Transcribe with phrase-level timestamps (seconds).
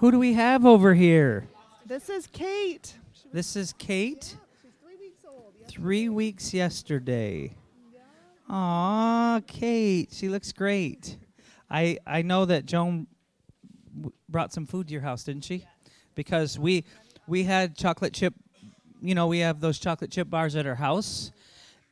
[0.00, 1.48] Who do we have over here?
[1.84, 2.94] This is Kate.
[3.32, 4.36] This is Kate.
[4.62, 5.52] She's three weeks old.
[5.66, 7.56] Three weeks yesterday.
[8.48, 11.16] Aw, Kate, she looks great.
[11.68, 13.08] I I know that Joan
[13.96, 15.66] w- brought some food to your house, didn't she?
[16.14, 16.84] Because we
[17.26, 18.34] we had chocolate chip,
[19.02, 21.32] you know, we have those chocolate chip bars at our house,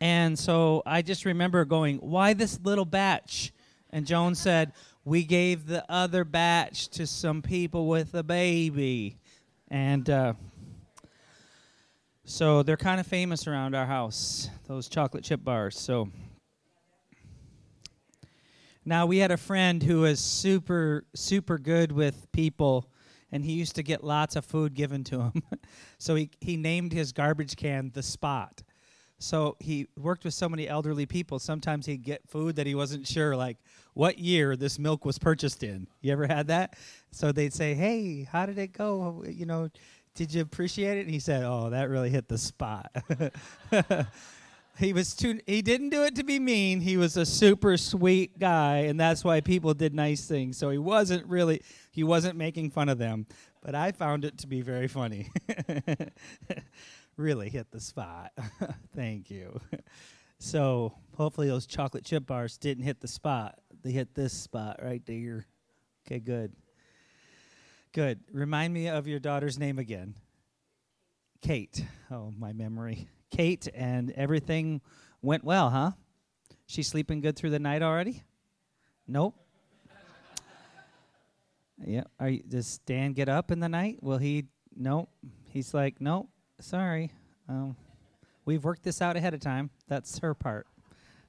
[0.00, 3.52] and so I just remember going, "Why this little batch?"
[3.90, 4.72] And Joan said,
[5.06, 9.16] "We gave the other batch to some people with a baby,"
[9.68, 10.10] and.
[10.10, 10.34] Uh,
[12.28, 15.78] so they're kind of famous around our house, those chocolate chip bars.
[15.78, 16.10] So
[18.84, 22.90] now we had a friend who was super, super good with people,
[23.30, 25.42] and he used to get lots of food given to him.
[25.98, 28.64] so he, he named his garbage can the spot.
[29.20, 31.38] So he worked with so many elderly people.
[31.38, 33.58] Sometimes he'd get food that he wasn't sure, like
[33.96, 35.86] what year this milk was purchased in.
[36.02, 36.76] You ever had that?
[37.12, 39.24] So they'd say, "Hey, how did it go?
[39.26, 39.70] You know,
[40.14, 42.94] did you appreciate it?" And he said, "Oh, that really hit the spot."
[44.78, 45.40] he was too.
[45.46, 46.80] He didn't do it to be mean.
[46.82, 50.58] He was a super sweet guy, and that's why people did nice things.
[50.58, 51.62] So he wasn't really.
[51.90, 53.26] He wasn't making fun of them,
[53.62, 55.30] but I found it to be very funny.
[57.16, 58.32] really hit the spot.
[58.94, 59.58] Thank you.
[60.38, 63.58] So hopefully those chocolate chip bars didn't hit the spot.
[63.86, 65.46] They hit this spot right there.
[66.04, 66.52] Okay, good.
[67.92, 68.18] Good.
[68.32, 70.16] Remind me of your daughter's name again.
[71.40, 71.84] Kate.
[72.10, 73.06] Oh, my memory.
[73.30, 74.80] Kate, and everything
[75.22, 75.92] went well, huh?
[76.66, 78.24] She's sleeping good through the night already?
[79.06, 79.36] Nope.
[81.78, 82.02] Yeah.
[82.18, 84.02] Are you, does Dan get up in the night?
[84.02, 84.46] Will he?
[84.74, 85.10] Nope.
[85.50, 86.28] He's like, nope.
[86.58, 87.12] Sorry.
[87.48, 87.76] Um,
[88.46, 89.70] we've worked this out ahead of time.
[89.86, 90.66] That's her part.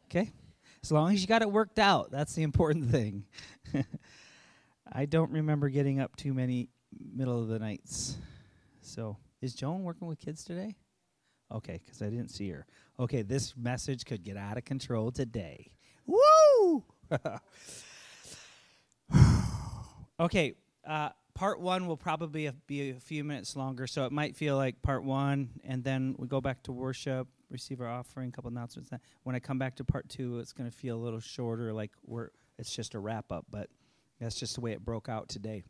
[0.05, 0.31] Okay.
[0.87, 3.25] As long as you got it worked out, that's the important thing.
[4.89, 6.69] I don't remember getting up too many
[7.13, 8.15] middle of the nights.
[8.79, 10.77] So, is Joan working with kids today?
[11.51, 12.65] Okay, because I didn't see her.
[13.01, 15.71] Okay, this message could get out of control today.
[16.05, 16.85] Woo!
[20.21, 20.53] okay,
[20.87, 24.81] uh, part one will probably be a few minutes longer, so it might feel like
[24.81, 28.89] part one, and then we go back to worship, receive our offering, couple announcements.
[29.23, 31.91] When I come back to part two, it's going to feel a little shorter, like
[32.05, 33.69] we're it's just a wrap up, but
[34.19, 35.63] that's just the way it broke out today.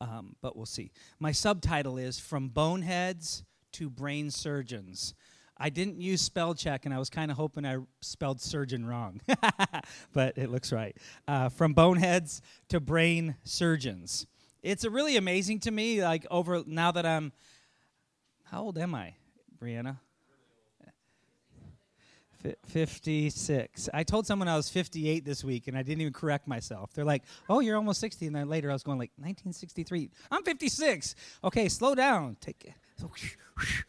[0.00, 0.92] Um, but we'll see.
[1.18, 5.14] My subtitle is From Boneheads to Brain Surgeons.
[5.60, 9.20] I didn't use spell check, and I was kind of hoping I spelled surgeon wrong,
[10.12, 10.96] but it looks right.
[11.26, 14.26] Uh, from boneheads to brain surgeons.
[14.62, 16.02] It's a really amazing to me.
[16.02, 17.32] Like over now that I'm,
[18.44, 19.14] how old am I,
[19.60, 19.98] Brianna?
[22.42, 23.88] Fi 56.
[23.92, 26.92] I told someone I was 58 this week, and I didn't even correct myself.
[26.92, 30.10] They're like, "Oh, you're almost 60," and then later I was going like 1963.
[30.30, 31.14] I'm 56.
[31.44, 32.36] Okay, slow down.
[32.40, 32.74] Take it.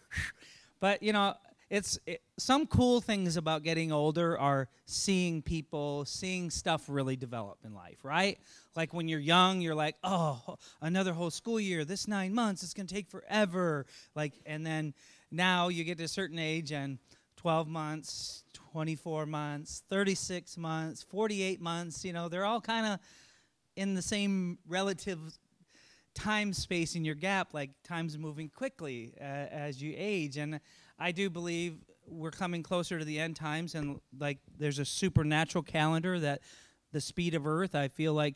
[0.79, 1.33] But you know,
[1.69, 7.59] it's it, some cool things about getting older are seeing people, seeing stuff really develop
[7.63, 8.39] in life, right?
[8.75, 11.85] Like when you're young, you're like, "Oh, another whole school year.
[11.85, 13.85] This 9 months it's going to take forever."
[14.15, 14.93] Like and then
[15.31, 16.97] now you get to a certain age and
[17.39, 22.99] 12 months, 24 months, 36 months, 48 months, you know, they're all kind of
[23.77, 25.17] in the same relative
[26.13, 30.35] time space in your gap, like time's moving quickly uh, as you age.
[30.35, 30.59] And
[30.99, 35.63] I do believe we're coming closer to the end times, and like there's a supernatural
[35.63, 36.41] calendar that
[36.91, 38.35] the speed of Earth, I feel like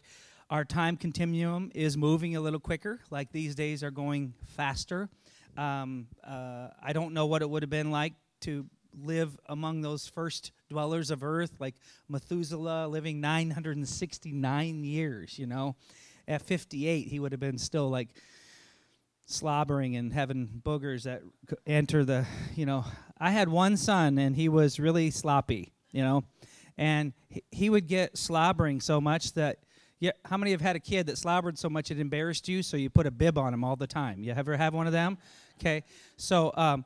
[0.50, 3.02] our time continuum is moving a little quicker.
[3.10, 5.10] Like these days are going faster.
[5.58, 8.66] Um, uh, I don't know what it would have been like to
[9.02, 11.76] live among those first dwellers of earth, like
[12.10, 15.76] Methuselah living 969 years, you know.
[16.28, 18.10] At 58, he would have been still like
[19.26, 21.22] slobbering and having boogers that
[21.66, 22.86] enter the, you know.
[23.18, 26.24] I had one son and he was really sloppy, you know.
[26.78, 27.14] And
[27.52, 29.60] he, would get slobbering so much that
[30.00, 32.76] yeah, how many have had a kid that slobbered so much it embarrassed you, so
[32.76, 34.22] you put a bib on him all the time?
[34.22, 35.18] You ever have one of them?
[35.58, 35.84] Okay,
[36.18, 36.84] so um,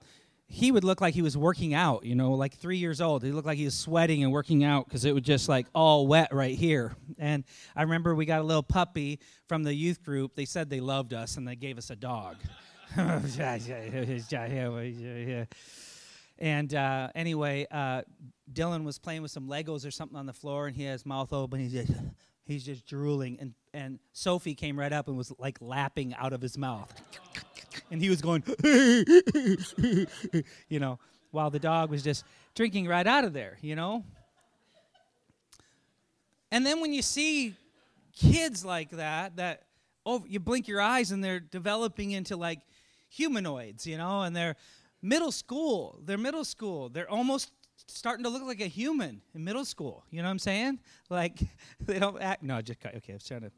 [0.49, 3.21] he would look like he was working out, you know, like three years old.
[3.21, 6.07] He looked like he was sweating and working out because it was just like all
[6.07, 6.95] wet right here.
[7.19, 7.43] And
[7.75, 10.35] I remember we got a little puppy from the youth group.
[10.35, 12.37] They said they loved us and they gave us a dog.
[16.39, 18.03] and uh, anyway, uh,
[18.51, 21.05] Dylan was playing with some Legos or something on the floor, and he had his
[21.05, 21.59] mouth open.
[21.59, 21.91] He's just,
[22.45, 26.41] he's just drooling, and and Sophie came right up and was like lapping out of
[26.41, 26.93] his mouth,
[27.91, 28.43] and he was going,
[30.69, 30.99] you know,
[31.31, 32.23] while the dog was just
[32.55, 34.03] drinking right out of there, you know.
[36.51, 37.55] And then when you see
[38.13, 39.63] kids like that, that
[40.05, 42.59] over, you blink your eyes and they're developing into like
[43.09, 44.55] humanoids, you know, and they're
[45.01, 45.99] middle school.
[46.03, 46.89] They're middle school.
[46.89, 47.51] They're almost
[47.87, 50.03] starting to look like a human in middle school.
[50.09, 50.79] You know what I'm saying?
[51.09, 51.39] Like
[51.79, 52.43] they don't act.
[52.43, 53.13] No, just okay.
[53.13, 53.51] I was trying to.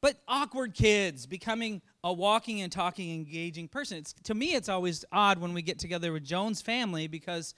[0.00, 3.98] But awkward kids becoming a walking and talking, engaging person.
[3.98, 7.54] It's, to me, it's always odd when we get together with Joan's family because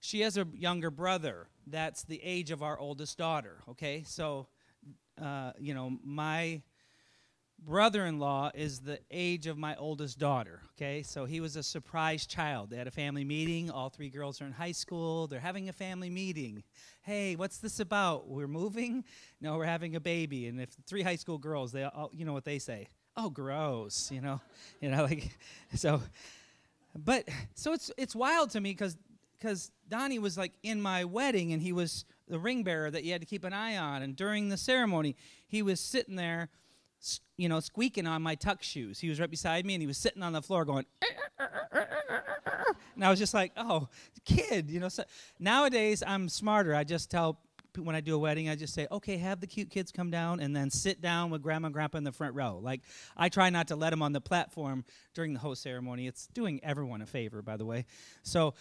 [0.00, 3.62] she has a younger brother that's the age of our oldest daughter.
[3.70, 4.46] Okay, so
[5.20, 6.60] uh, you know my
[7.64, 10.60] brother in law is the age of my oldest daughter.
[10.76, 12.70] Okay, so he was a surprise child.
[12.70, 13.70] They had a family meeting.
[13.70, 15.26] All three girls are in high school.
[15.26, 16.62] They're having a family meeting.
[17.02, 18.28] Hey, what's this about?
[18.28, 19.04] We're moving?
[19.40, 20.46] No, we're having a baby.
[20.46, 22.88] And if three high school girls, they all, you know what they say?
[23.16, 24.10] Oh, gross.
[24.10, 24.40] You know,
[24.80, 25.36] you know, like
[25.74, 26.02] so.
[26.96, 28.96] But so it's it's wild to me because
[29.38, 33.12] because Donnie was like in my wedding and he was the ring bearer that you
[33.12, 34.02] had to keep an eye on.
[34.02, 35.16] And during the ceremony,
[35.46, 36.50] he was sitting there
[37.36, 39.00] you know, squeaking on my tuck shoes.
[39.00, 41.06] He was right beside me and he was sitting on the floor going, eh,
[41.40, 41.84] eh, eh,
[42.94, 43.88] and I was just like, oh,
[44.24, 44.88] kid, you know.
[44.88, 45.04] So
[45.38, 46.74] nowadays I'm smarter.
[46.74, 47.38] I just tell
[47.76, 50.40] when I do a wedding, I just say, okay, have the cute kids come down
[50.40, 52.60] and then sit down with grandma and grandpa in the front row.
[52.62, 52.82] Like,
[53.16, 56.06] I try not to let them on the platform during the whole ceremony.
[56.06, 57.86] It's doing everyone a favor, by the way.
[58.22, 58.54] So,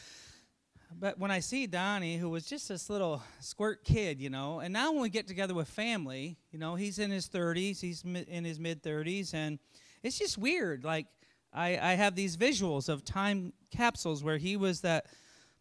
[1.00, 4.74] but when I see Donnie, who was just this little squirt kid, you know, and
[4.74, 8.44] now when we get together with family, you know, he's in his 30s, he's in
[8.44, 9.60] his mid 30s, and
[10.02, 10.84] it's just weird.
[10.84, 11.08] Like,
[11.54, 15.08] I, I have these visuals of time capsules where he was that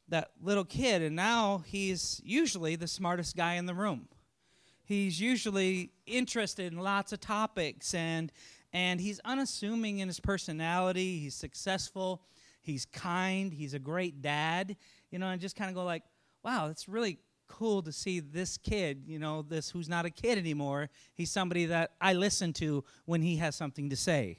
[0.08, 4.08] that little kid, and now he's usually the smartest guy in the room.
[4.84, 8.32] He's usually interested in lots of topics, and
[8.72, 11.18] and he's unassuming in his personality.
[11.18, 12.22] He's successful.
[12.60, 13.52] He's kind.
[13.52, 14.76] He's a great dad
[15.12, 16.02] you know, and just kind of go like,
[16.42, 20.38] wow, it's really cool to see this kid, you know, this who's not a kid
[20.38, 20.88] anymore.
[21.14, 24.38] He's somebody that I listen to when he has something to say.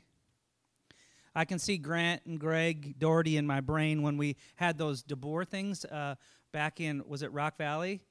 [1.36, 5.48] I can see Grant and Greg Doherty in my brain when we had those DeBoer
[5.48, 6.16] things uh,
[6.52, 8.02] back in, was it Rock Valley,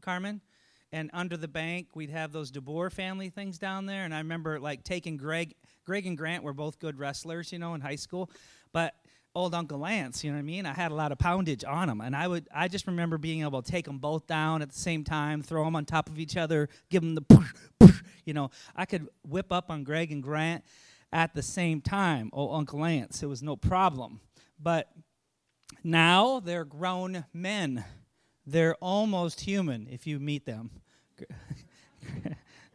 [0.00, 0.40] Carmen?
[0.92, 4.04] And under the bank, we'd have those DeBoer family things down there.
[4.04, 5.54] And I remember like taking Greg,
[5.84, 8.30] Greg and Grant were both good wrestlers, you know, in high school.
[8.72, 8.94] But
[9.36, 10.64] old Uncle Lance, you know what I mean?
[10.64, 13.42] I had a lot of poundage on them, and I would I just remember being
[13.42, 16.18] able to take them both down at the same time, throw them on top of
[16.18, 17.22] each other, give them the
[18.24, 18.50] you know.
[18.74, 20.64] I could whip up on Greg and Grant
[21.12, 23.22] at the same time, old Uncle Lance.
[23.22, 24.20] It was no problem.
[24.58, 24.88] But
[25.84, 27.84] now they're grown men.
[28.46, 30.70] They're almost human if you meet them.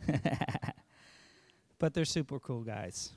[1.79, 3.13] but they're super cool guys.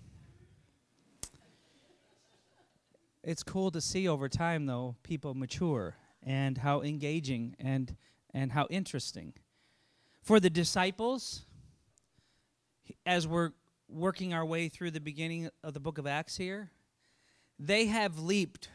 [3.24, 7.96] It's cool to see over time though people mature and how engaging and
[8.32, 9.32] and how interesting.
[10.22, 11.44] For the disciples
[13.06, 13.52] as we're
[13.88, 16.70] working our way through the beginning of the book of acts here
[17.58, 18.68] they have leaped.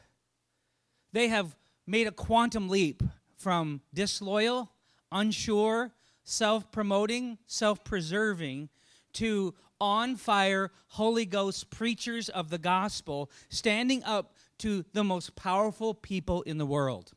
[1.12, 1.56] They have
[1.86, 3.04] made a quantum leap
[3.36, 4.72] from disloyal
[5.12, 5.92] unsure
[6.24, 8.70] self-promoting self-preserving
[9.14, 15.94] to on fire Holy Ghost preachers of the gospel standing up to the most powerful
[15.94, 17.12] people in the world.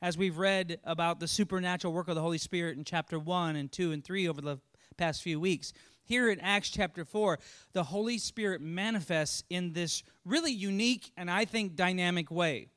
[0.00, 3.70] As we've read about the supernatural work of the Holy Spirit in chapter 1 and
[3.70, 4.58] 2 and 3 over the
[4.96, 5.72] past few weeks,
[6.04, 7.38] here in Acts chapter 4,
[7.72, 12.68] the Holy Spirit manifests in this really unique and I think dynamic way.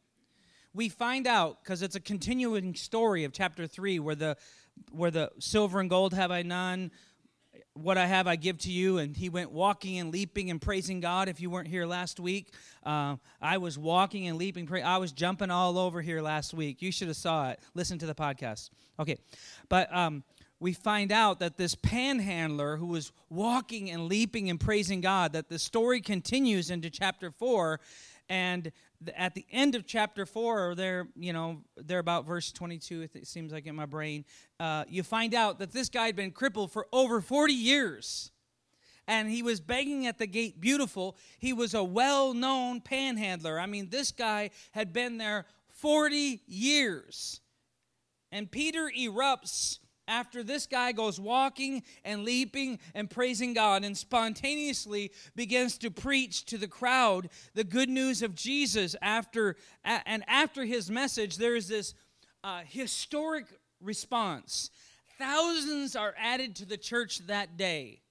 [0.73, 4.37] We find out, because it's a continuing story of chapter 3, where the
[4.91, 6.91] where the silver and gold have I none,
[7.75, 8.97] what I have I give to you.
[8.97, 11.29] And he went walking and leaping and praising God.
[11.29, 12.53] If you weren't here last week,
[12.85, 14.65] uh, I was walking and leaping.
[14.65, 16.81] Pray- I was jumping all over here last week.
[16.81, 17.59] You should have saw it.
[17.73, 18.69] Listen to the podcast.
[18.99, 19.17] Okay,
[19.67, 20.23] but um,
[20.59, 25.49] we find out that this panhandler who was walking and leaping and praising God, that
[25.49, 27.81] the story continues into chapter four,
[28.29, 28.71] and
[29.15, 33.27] at the end of chapter 4 or there you know they're about verse 22 it
[33.27, 34.25] seems like in my brain
[34.59, 38.31] uh, you find out that this guy had been crippled for over 40 years.
[39.07, 41.15] And he was begging at the gate beautiful.
[41.37, 43.59] He was a well-known panhandler.
[43.59, 47.41] I mean this guy had been there 40 years.
[48.31, 55.11] And peter erupts after this guy goes walking and leaping and praising God and spontaneously
[55.35, 60.89] begins to preach to the crowd the good news of Jesus after and after his
[60.89, 61.93] message there is this
[62.43, 63.45] uh, historic
[63.81, 64.69] response.
[65.17, 68.01] Thousands are added to the church that day.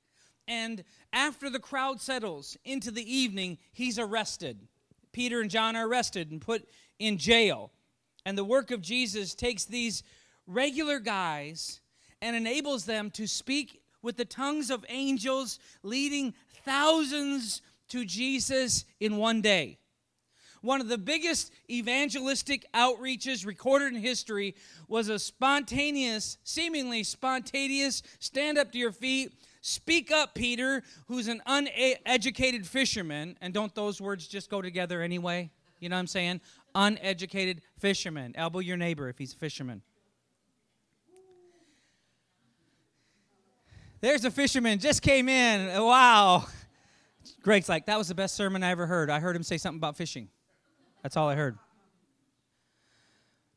[0.48, 4.68] And after the crowd settles into the evening he's arrested.
[5.12, 7.70] Peter and John are arrested and put in jail.
[8.26, 10.02] And the work of Jesus takes these
[10.46, 11.80] regular guys
[12.24, 16.32] and enables them to speak with the tongues of angels, leading
[16.64, 19.76] thousands to Jesus in one day.
[20.62, 24.54] One of the biggest evangelistic outreaches recorded in history
[24.88, 31.42] was a spontaneous, seemingly spontaneous, stand up to your feet, speak up, Peter, who's an
[31.44, 33.36] uneducated fisherman.
[33.42, 35.50] And don't those words just go together anyway?
[35.78, 36.40] You know what I'm saying?
[36.74, 38.32] Uneducated fisherman.
[38.34, 39.82] Elbow your neighbor if he's a fisherman.
[44.04, 45.82] There's a fisherman, just came in.
[45.82, 46.44] Wow.
[47.40, 49.08] Greg's like, that was the best sermon I ever heard.
[49.08, 50.28] I heard him say something about fishing.
[51.02, 51.56] That's all I heard.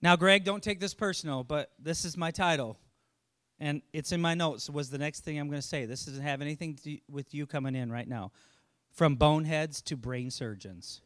[0.01, 2.77] Now, Greg, don't take this personal, but this is my title.
[3.59, 5.83] And it's in my notes, was the next thing I'm going to say.
[5.83, 8.31] This doesn't have anything to with you coming in right now.
[8.93, 11.01] From boneheads to brain surgeons.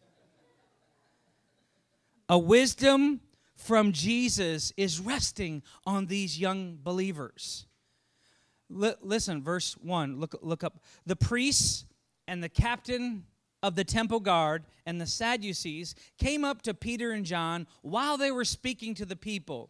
[2.30, 3.22] A wisdom
[3.56, 7.66] from Jesus is resting on these young believers.
[8.82, 10.84] L- listen, verse 1, look, look up.
[11.06, 11.86] The priests
[12.28, 13.26] and the captain
[13.64, 18.32] of the temple guard and the Sadducees came up to Peter and John while they
[18.32, 19.70] were speaking to the people.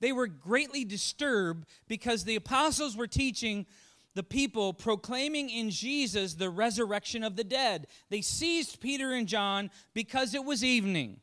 [0.00, 3.66] They were greatly disturbed because the apostles were teaching
[4.14, 7.86] the people, proclaiming in Jesus the resurrection of the dead.
[8.08, 11.20] They seized Peter and John because it was evening.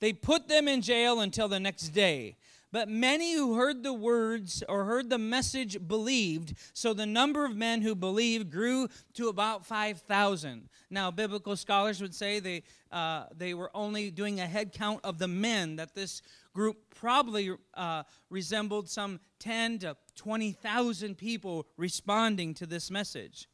[0.00, 2.36] They put them in jail until the next day.
[2.74, 7.54] But many who heard the words or heard the message believed, so the number of
[7.54, 10.68] men who believed grew to about 5,000.
[10.90, 15.18] Now, biblical scholars would say they, uh, they were only doing a head count of
[15.18, 16.20] the men, that this
[16.52, 23.46] group probably uh, resembled some 10 to 20,000 people responding to this message.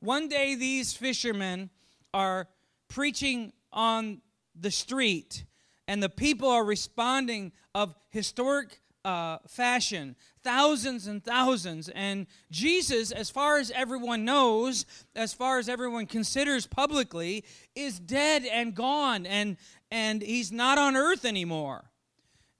[0.00, 1.70] One day, these fishermen
[2.12, 2.48] are
[2.88, 4.22] preaching on
[4.58, 5.44] the street
[5.88, 10.14] and the people are responding of historic uh, fashion
[10.44, 11.88] thousands and thousands.
[11.88, 14.84] And jesus as far as everyone knows
[15.16, 19.56] as far as everyone considers publicly is dead and gone and
[19.90, 21.90] and he's not on earth anymore.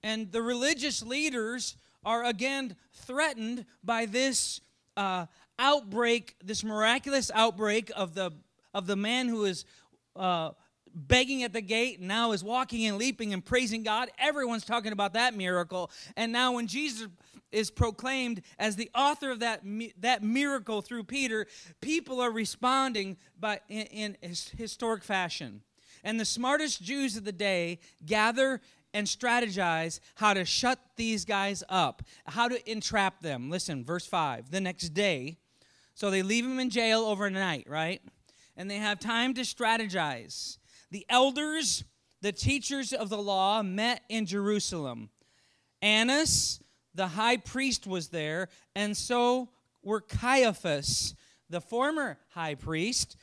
[0.02, 4.60] And the religious leaders are again threatened by this
[4.96, 5.26] uh,
[5.58, 8.30] outbreak this miraculous outbreak of the
[8.72, 9.66] of the man who is
[10.16, 10.50] uh,
[11.06, 14.10] begging at the gate now is walking and leaping and praising God.
[14.18, 15.90] Everyone's talking about that miracle.
[16.16, 17.08] And now when Jesus
[17.52, 19.62] is proclaimed as the author of that,
[20.00, 21.46] that miracle through Peter,
[21.80, 24.16] people are responding by, in, in
[24.56, 25.62] historic fashion.
[26.04, 28.60] And the smartest Jews of the day gather
[28.94, 33.50] and strategize how to shut these guys up, how to entrap them.
[33.50, 34.50] Listen, verse 5.
[34.50, 35.38] The next day,
[35.94, 38.00] so they leave him in jail overnight, right?
[38.56, 40.57] And they have time to strategize.
[40.90, 41.84] The elders,
[42.20, 45.10] the teachers of the law, met in Jerusalem.
[45.82, 46.60] Annas,
[46.94, 49.50] the high priest, was there, and so
[49.82, 51.14] were Caiaphas,
[51.50, 53.16] the former high priest,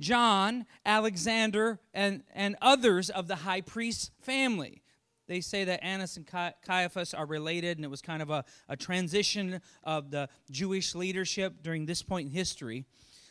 [0.00, 4.82] John, Alexander, and, and others of the high priest's family.
[5.26, 8.76] They say that Annas and Caiaphas are related, and it was kind of a, a
[8.76, 12.84] transition of the Jewish leadership during this point in history.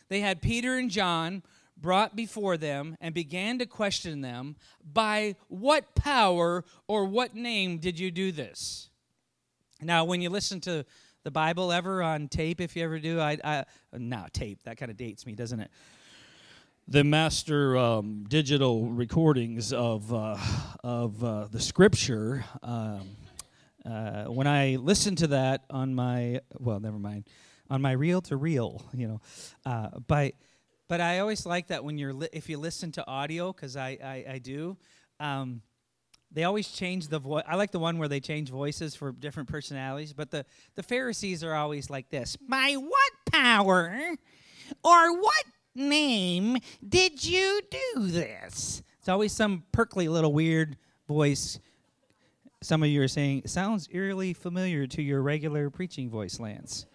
[0.08, 1.42] They had Peter and John
[1.76, 4.56] brought before them and began to question them,
[4.92, 8.90] By what power or what name did you do this?
[9.82, 10.84] Now, when you listen to
[11.24, 14.90] the Bible ever on tape, if you ever do, I, I now tape, that kind
[14.90, 15.70] of dates me, doesn't it?
[16.86, 20.36] The master um, digital recordings of, uh,
[20.84, 22.44] of uh, the scripture.
[22.62, 23.16] Um,
[23.84, 27.26] uh, when I listen to that on my, well, never mind,
[27.70, 29.20] on my reel to reel, you know,
[29.64, 30.34] uh, by
[30.94, 33.98] but I always like that when you're li- if you listen to audio because I,
[34.00, 34.76] I, I do.
[35.18, 35.60] Um,
[36.30, 37.42] they always change the voice.
[37.48, 40.12] I like the one where they change voices for different personalities.
[40.12, 40.46] But the
[40.76, 43.92] the Pharisees are always like this: By what power
[44.84, 46.58] or what name
[46.88, 48.80] did you do this?
[49.00, 50.76] It's always some perkly little weird
[51.08, 51.58] voice.
[52.62, 56.86] Some of you are saying sounds eerily familiar to your regular preaching voice, Lance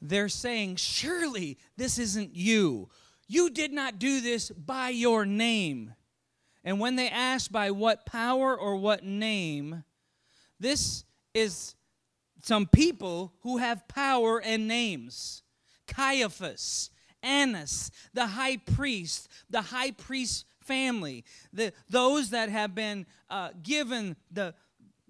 [0.00, 2.88] they're saying, Surely this isn't you.
[3.28, 5.94] You did not do this by your name.
[6.64, 9.84] And when they ask by what power or what name,
[10.58, 11.74] this is
[12.42, 15.42] some people who have power and names
[15.86, 16.90] Caiaphas,
[17.22, 24.16] Annas, the high priest, the high priest family, the, those that have been uh, given
[24.30, 24.54] the,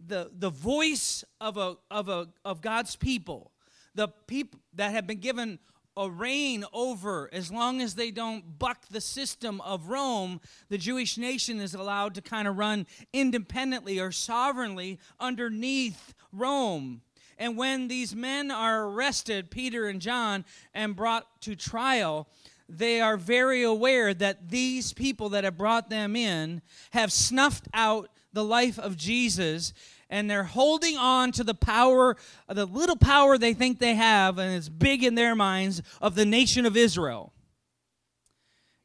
[0.06, 3.52] the, the voice of, a, of, a, of God's people
[3.94, 5.58] the people that have been given
[5.96, 11.18] a reign over as long as they don't buck the system of Rome, the Jewish
[11.18, 17.02] nation is allowed to kind of run independently or sovereignly underneath Rome.
[17.36, 20.44] And when these men are arrested, Peter and John,
[20.74, 22.28] and brought to trial,
[22.68, 28.10] they are very aware that these people that have brought them in have snuffed out
[28.32, 29.72] the life of Jesus
[30.10, 32.16] and they're holding on to the power,
[32.48, 36.26] the little power they think they have, and it's big in their minds, of the
[36.26, 37.32] nation of Israel.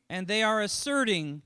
[0.10, 1.42] And they are asserting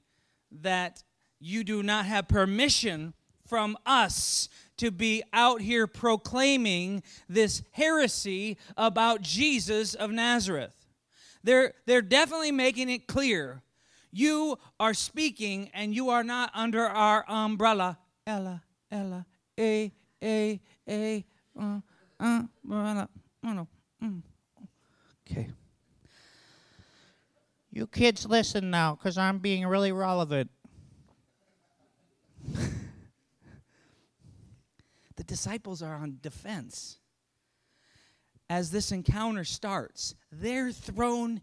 [0.51, 1.01] that
[1.39, 3.13] you do not have permission
[3.47, 10.73] from us to be out here proclaiming this heresy about Jesus of Nazareth.
[11.43, 13.61] They're, they're definitely making it clear.
[14.11, 17.97] You are speaking and you are not under our umbrella.
[18.27, 19.25] Ella, Ella,
[19.59, 19.91] A,
[20.23, 21.25] A, A,
[21.59, 21.79] uh,
[22.19, 23.09] uh, umbrella.
[23.43, 23.67] Oh, no.
[24.01, 24.21] Mm.
[25.29, 25.49] Okay.
[27.71, 30.49] You kids listen now, because I'm being really relevant.
[35.15, 36.97] the disciples are on defense.
[38.49, 41.41] As this encounter starts, they're thrown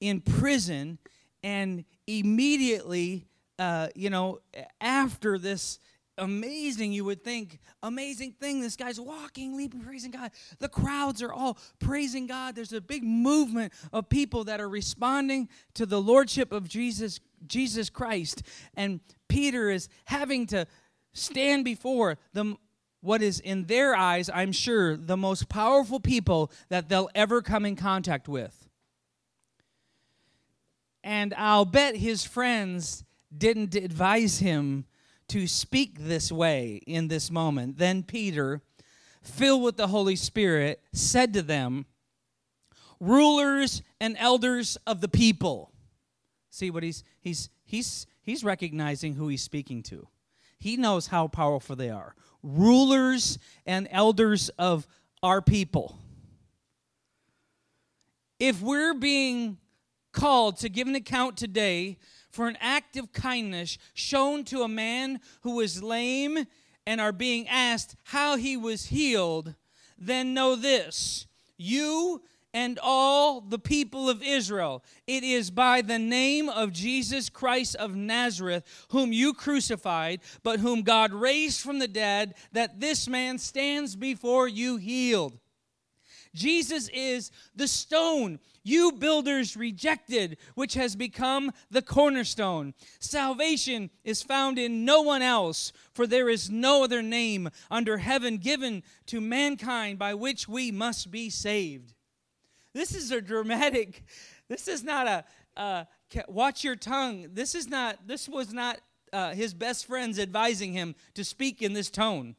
[0.00, 0.98] in prison,
[1.42, 3.26] and immediately,
[3.58, 4.40] uh, you know,
[4.80, 5.78] after this
[6.18, 8.60] amazing, you would think, amazing thing.
[8.60, 10.30] This guy's walking, leaping, praising God.
[10.58, 12.54] The crowds are all praising God.
[12.54, 17.90] There's a big movement of people that are responding to the lordship of Jesus, Jesus
[17.90, 18.42] Christ.
[18.74, 20.66] And Peter is having to
[21.12, 22.56] stand before the
[23.00, 27.66] what is in their eyes, I'm sure, the most powerful people that they'll ever come
[27.66, 28.66] in contact with.
[31.02, 33.04] And I'll bet his friends
[33.36, 34.86] didn't advise him
[35.28, 37.78] to speak this way in this moment.
[37.78, 38.62] Then Peter,
[39.22, 41.86] filled with the Holy Spirit, said to them,
[43.00, 45.72] Rulers and elders of the people.
[46.50, 50.08] See what he's he's he's he's recognizing who he's speaking to.
[50.58, 52.14] He knows how powerful they are.
[52.42, 54.86] Rulers and elders of
[55.22, 55.98] our people.
[58.38, 59.58] If we're being
[60.12, 61.98] called to give an account today
[62.34, 66.46] for an act of kindness shown to a man who was lame
[66.84, 69.54] and are being asked how he was healed,
[69.96, 72.20] then know this you
[72.52, 74.82] and all the people of Israel.
[75.06, 80.82] It is by the name of Jesus Christ of Nazareth, whom you crucified, but whom
[80.82, 85.38] God raised from the dead, that this man stands before you healed.
[86.34, 92.74] Jesus is the stone you builders rejected, which has become the cornerstone.
[92.98, 98.38] Salvation is found in no one else, for there is no other name under heaven
[98.38, 101.92] given to mankind by which we must be saved.
[102.72, 104.02] This is a dramatic,
[104.48, 105.24] this is not a,
[105.56, 105.84] uh,
[106.26, 107.28] watch your tongue.
[107.32, 108.80] This is not, this was not
[109.12, 112.34] uh, his best friends advising him to speak in this tone.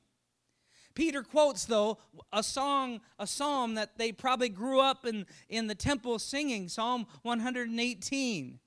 [0.96, 1.98] Peter quotes, though,
[2.34, 7.06] a song, a psalm that they probably grew up in, in the temple singing, Psalm
[7.22, 8.60] 118.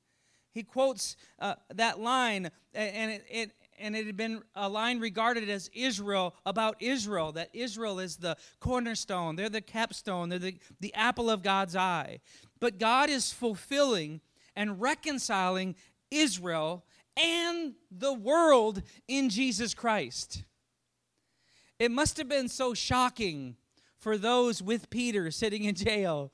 [0.52, 5.48] He quotes uh, that line, and it, it, and it had been a line regarded
[5.48, 10.94] as Israel about Israel, that Israel is the cornerstone, they're the capstone, they're the, the
[10.94, 12.20] apple of God's eye.
[12.60, 14.20] But God is fulfilling
[14.54, 15.76] and reconciling
[16.10, 16.84] Israel
[17.16, 20.44] and the world in Jesus Christ.
[21.78, 23.56] It must have been so shocking
[23.98, 26.32] for those with Peter sitting in jail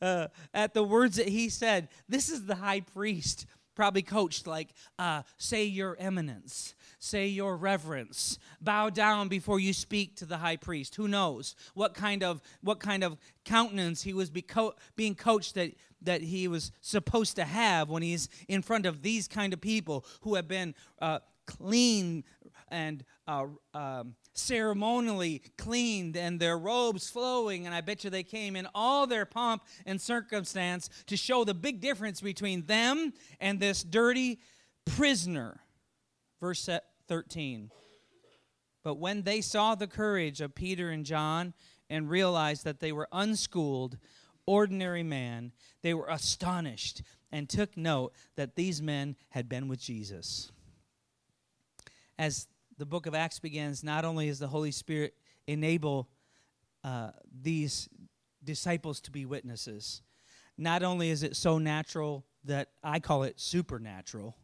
[0.00, 1.88] uh, at the words that he said.
[2.08, 8.38] This is the high priest, probably coached like, uh, say your eminence, say your reverence,
[8.60, 10.94] bow down before you speak to the high priest.
[10.94, 16.22] Who knows what kind of what kind of countenance he was being coached that that
[16.22, 20.34] he was supposed to have when he's in front of these kind of people who
[20.34, 22.24] have been uh, clean
[22.68, 27.66] and uh, um, ceremonially cleaned and their robes flowing.
[27.66, 31.54] And I bet you they came in all their pomp and circumstance to show the
[31.54, 34.40] big difference between them and this dirty
[34.84, 35.60] prisoner.
[36.40, 36.68] Verse
[37.08, 37.70] 13.
[38.82, 41.54] But when they saw the courage of Peter and John
[41.90, 43.98] and realized that they were unschooled,
[44.46, 50.52] ordinary man, they were astonished and took note that these men had been with Jesus.
[52.18, 52.46] As
[52.78, 55.14] the book of Acts begins, not only is the Holy Spirit
[55.46, 56.08] enable
[56.84, 57.10] uh,
[57.42, 57.88] these
[58.44, 60.02] disciples to be witnesses,
[60.58, 64.36] not only is it so natural that I call it supernatural,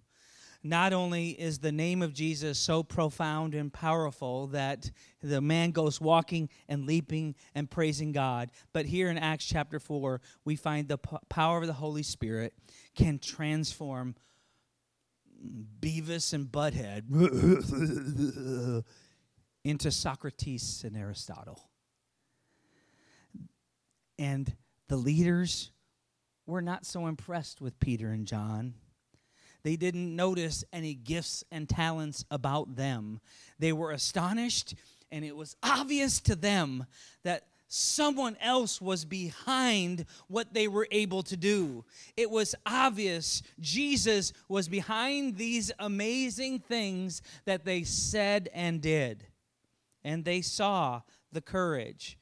[0.65, 4.91] not only is the name of Jesus so profound and powerful that
[5.21, 10.21] the man goes walking and leaping and praising God, but here in Acts chapter 4,
[10.45, 12.55] we find the p- power of the Holy Spirit
[12.95, 14.15] can transform
[15.81, 17.05] Beavis and Butthead
[19.65, 21.69] into Socrates and Aristotle.
[24.19, 24.55] And
[24.89, 25.71] the leaders
[26.47, 28.75] were not so impressed with Peter and John.
[29.63, 33.21] They didn't notice any gifts and talents about them.
[33.59, 34.75] They were astonished,
[35.11, 36.87] and it was obvious to them
[37.23, 41.83] that someone else was behind what they were able to do.
[42.19, 49.27] It was obvious Jesus was behind these amazing things that they said and did.
[50.05, 51.01] And they saw
[51.33, 52.19] the courage.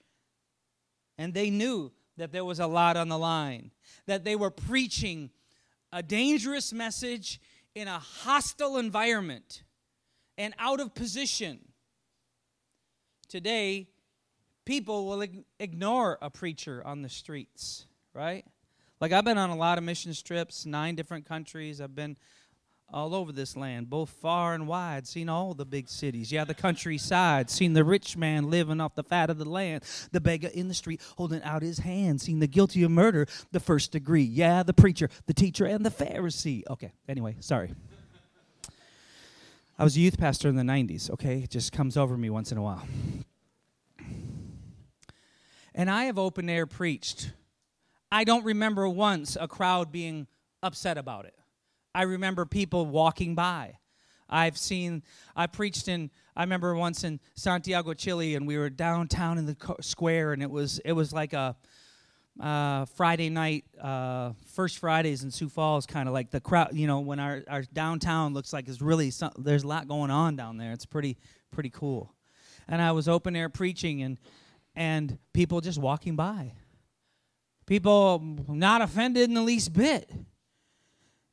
[1.18, 3.72] And they knew that there was a lot on the line,
[4.06, 5.30] that they were preaching
[5.92, 7.40] a dangerous message
[7.74, 9.64] in a hostile environment
[10.38, 11.58] and out of position.
[13.28, 13.88] Today,
[14.70, 15.26] people will
[15.58, 18.44] ignore a preacher on the streets, right?
[19.00, 21.80] Like I've been on a lot of mission trips, nine different countries.
[21.80, 22.16] I've been
[22.88, 26.30] all over this land, both far and wide, seen all the big cities.
[26.30, 30.20] Yeah, the countryside, seen the rich man living off the fat of the land, the
[30.20, 33.90] beggar in the street holding out his hand, seen the guilty of murder, the first
[33.90, 34.22] degree.
[34.22, 36.62] Yeah, the preacher, the teacher, and the Pharisee.
[36.70, 37.74] Okay, anyway, sorry.
[39.76, 41.38] I was a youth pastor in the 90s, okay?
[41.38, 42.86] It just comes over me once in a while.
[45.80, 47.32] And I have open air preached.
[48.12, 50.26] I don't remember once a crowd being
[50.62, 51.34] upset about it.
[51.94, 53.78] I remember people walking by.
[54.28, 55.02] I've seen,
[55.34, 59.56] I preached in, I remember once in Santiago, Chile, and we were downtown in the
[59.80, 61.56] square, and it was, it was like a
[62.38, 66.86] uh, Friday night, uh, first Fridays in Sioux Falls, kind of like the crowd, you
[66.86, 70.36] know, when our, our downtown looks like it's really, some, there's a lot going on
[70.36, 70.72] down there.
[70.72, 71.16] It's pretty,
[71.50, 72.12] pretty cool.
[72.68, 74.18] And I was open air preaching, and,
[74.80, 76.54] and people just walking by.
[77.66, 80.10] People not offended in the least bit.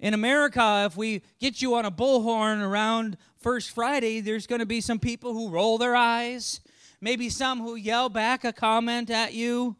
[0.01, 4.65] In America, if we get you on a bullhorn around First Friday, there's going to
[4.65, 6.59] be some people who roll their eyes,
[6.99, 9.77] maybe some who yell back a comment at you.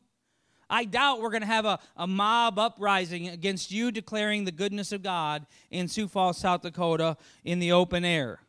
[0.69, 4.93] I doubt we're going to have a, a mob uprising against you declaring the goodness
[4.93, 8.39] of God in Sioux Falls, South Dakota, in the open air.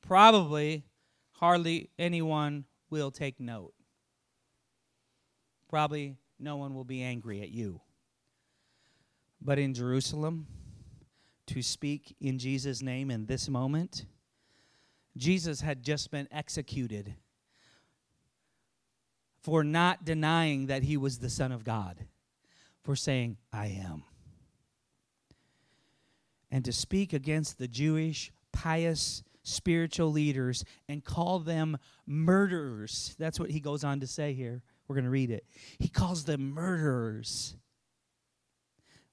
[0.00, 0.84] Probably
[1.32, 3.74] hardly anyone will take note.
[5.68, 7.80] Probably no one will be angry at you.
[9.40, 10.46] But in Jerusalem,
[11.46, 14.04] to speak in Jesus' name in this moment,
[15.16, 17.14] Jesus had just been executed
[19.42, 22.04] for not denying that he was the Son of God,
[22.82, 24.04] for saying, I am.
[26.50, 33.14] And to speak against the Jewish, pious, spiritual leaders and call them murderers.
[33.18, 34.62] That's what he goes on to say here.
[34.86, 35.44] We're going to read it.
[35.78, 37.56] He calls them murderers.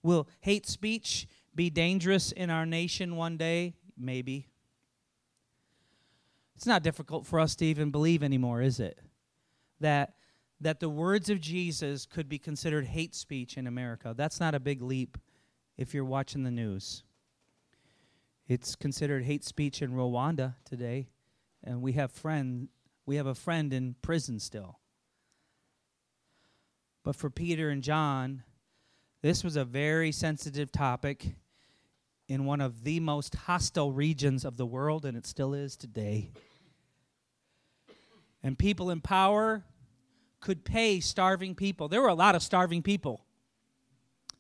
[0.04, 3.74] Will hate speech be dangerous in our nation one day?
[3.98, 4.48] Maybe.
[6.56, 9.00] It's not difficult for us to even believe anymore, is it?
[9.80, 10.14] That
[10.62, 14.14] that the words of Jesus could be considered hate speech in America.
[14.16, 15.18] That's not a big leap
[15.78, 17.04] if you're watching the news.
[18.48, 21.10] It's considered hate speech in Rwanda today,
[21.64, 22.70] and we have friend
[23.08, 24.80] we have a friend in prison still.
[27.04, 28.44] But for Peter and John,
[29.22, 31.36] this was a very sensitive topic
[32.28, 36.32] in one of the most hostile regions of the world, and it still is today.
[38.42, 39.64] And people in power
[40.40, 41.88] could pay starving people.
[41.88, 43.24] There were a lot of starving people.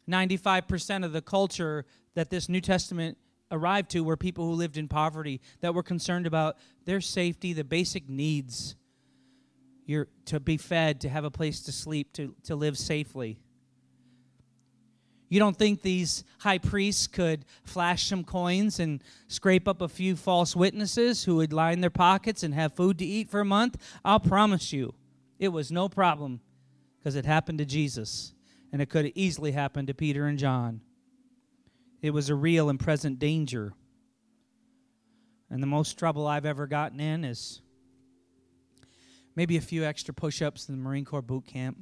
[0.10, 3.18] 95% of the culture that this New Testament
[3.56, 7.64] arrived to were people who lived in poverty that were concerned about their safety, the
[7.64, 8.76] basic needs.
[9.88, 13.38] Your, to be fed, to have a place to sleep, to, to live safely.
[15.30, 20.16] You don't think these high priests could flash some coins and scrape up a few
[20.16, 23.78] false witnesses who would line their pockets and have food to eat for a month?
[24.04, 24.94] I'll promise you,
[25.40, 26.42] it was no problem
[26.98, 28.34] because it happened to Jesus,
[28.72, 30.82] and it could have easily happened to Peter and John.
[32.06, 33.74] It was a real and present danger.
[35.50, 37.64] And the most trouble I've ever gotten in is
[39.36, 41.80] maybe a few extra push ups in the Marine Corps boot camp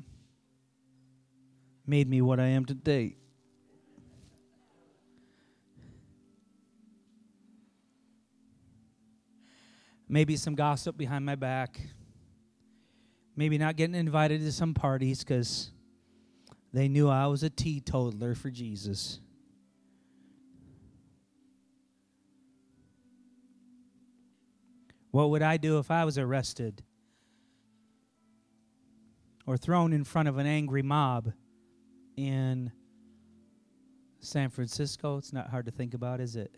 [1.86, 3.18] made me what I am today.
[10.08, 11.82] Maybe some gossip behind my back.
[13.36, 15.72] Maybe not getting invited to some parties because
[16.72, 19.20] they knew I was a teetotaler for Jesus.
[25.14, 26.82] What would I do if I was arrested
[29.46, 31.34] or thrown in front of an angry mob
[32.18, 32.72] in
[34.22, 35.18] San Francisco?
[35.18, 36.56] It's not hard to think about, is it?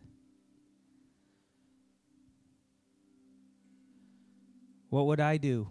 [4.88, 5.70] What would I do?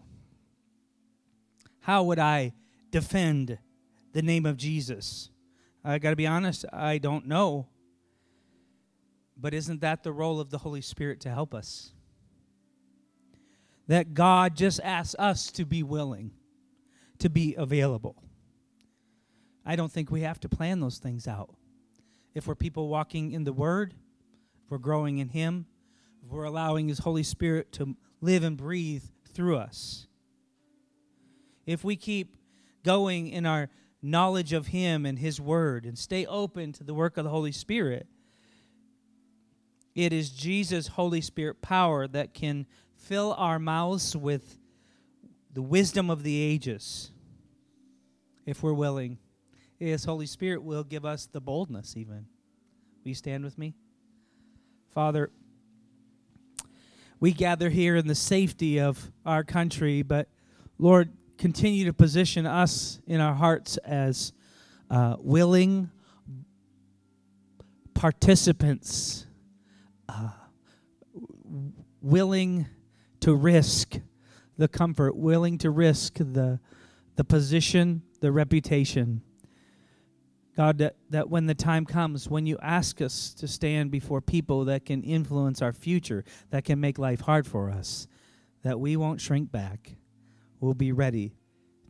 [1.80, 2.52] How would I
[2.90, 3.56] defend
[4.12, 5.30] the name of Jesus?
[5.82, 7.66] I got to be honest, I don't know.
[9.38, 11.94] But isn't that the role of the Holy Spirit to help us?
[13.86, 16.30] That God just asks us to be willing,
[17.18, 18.22] to be available.
[19.66, 21.54] I don't think we have to plan those things out.
[22.34, 23.94] If we're people walking in the Word,
[24.64, 25.66] if we're growing in Him,
[26.24, 30.06] if we're allowing His Holy Spirit to live and breathe through us,
[31.66, 32.36] if we keep
[32.82, 33.70] going in our
[34.02, 37.52] knowledge of Him and His Word and stay open to the work of the Holy
[37.52, 38.06] Spirit,
[39.94, 42.66] it is Jesus' Holy Spirit power that can
[43.04, 44.56] fill our mouths with
[45.52, 47.10] the wisdom of the ages
[48.46, 49.18] if we're willing.
[49.78, 52.26] Yes, Holy Spirit will give us the boldness, even.
[53.04, 53.74] Will you stand with me?
[54.94, 55.30] Father,
[57.20, 60.28] we gather here in the safety of our country, but
[60.78, 64.32] Lord, continue to position us in our hearts as
[64.90, 65.90] uh, willing
[67.92, 69.26] participants,
[70.08, 70.30] uh,
[72.00, 72.66] willing
[73.24, 74.00] to risk
[74.56, 76.60] the comfort, willing to risk the,
[77.16, 79.20] the position, the reputation.
[80.56, 84.64] God, that, that when the time comes, when you ask us to stand before people
[84.66, 88.06] that can influence our future, that can make life hard for us,
[88.62, 89.96] that we won't shrink back
[90.64, 91.34] We'll be ready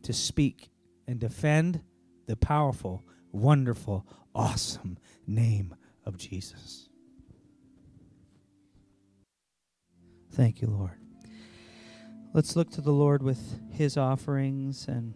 [0.03, 0.69] to speak
[1.07, 1.81] and defend
[2.27, 5.73] the powerful, wonderful, awesome name
[6.05, 6.89] of Jesus.
[10.33, 11.04] Thank you, Lord.
[12.35, 15.13] Let's look to the Lord with his offerings and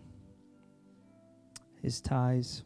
[1.82, 2.64] his tithes.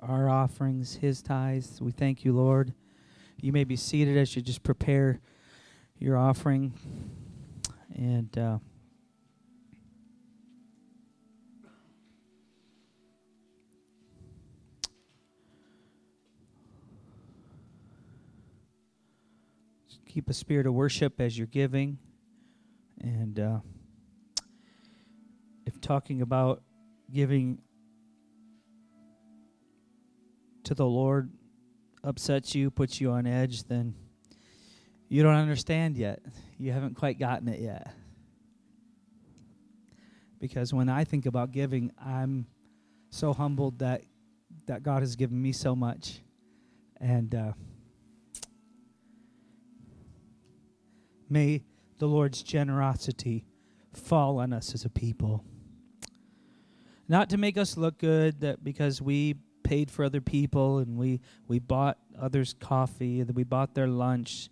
[0.00, 1.80] Our offerings, his tithes.
[1.80, 2.74] We thank you, Lord.
[3.40, 5.20] You may be seated as you just prepare
[5.98, 6.74] your offering.
[7.96, 8.58] And uh,
[20.06, 21.96] keep a spirit of worship as you're giving.
[23.00, 23.58] And uh,
[25.66, 26.62] if talking about
[27.12, 27.60] giving
[30.64, 31.30] to the Lord
[32.04, 33.94] upsets you, puts you on edge, then
[35.08, 36.20] you don't understand yet.
[36.58, 37.92] You haven't quite gotten it yet.
[40.40, 42.46] Because when I think about giving, I'm
[43.10, 44.02] so humbled that
[44.66, 46.20] that God has given me so much,
[47.00, 47.52] and uh,
[51.28, 51.62] may
[51.98, 53.44] the Lord's generosity
[53.92, 55.44] fall on us as a people.
[57.08, 61.20] Not to make us look good, that because we paid for other people and we,
[61.46, 64.50] we bought others coffee, that we bought their lunch.